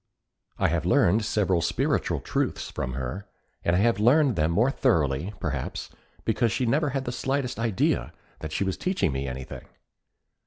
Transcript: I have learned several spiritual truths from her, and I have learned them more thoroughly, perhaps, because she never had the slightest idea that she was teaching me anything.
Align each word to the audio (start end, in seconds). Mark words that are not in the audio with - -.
I 0.57 0.69
have 0.69 0.83
learned 0.83 1.23
several 1.23 1.61
spiritual 1.61 2.21
truths 2.21 2.71
from 2.71 2.93
her, 2.93 3.27
and 3.63 3.75
I 3.75 3.79
have 3.81 3.99
learned 3.99 4.35
them 4.35 4.49
more 4.49 4.71
thoroughly, 4.71 5.31
perhaps, 5.39 5.91
because 6.25 6.51
she 6.51 6.65
never 6.65 6.89
had 6.89 7.05
the 7.05 7.11
slightest 7.11 7.59
idea 7.59 8.11
that 8.39 8.51
she 8.51 8.63
was 8.63 8.77
teaching 8.77 9.11
me 9.11 9.27
anything. 9.27 9.67